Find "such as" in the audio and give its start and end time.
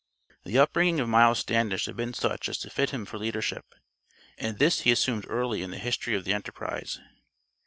2.15-2.57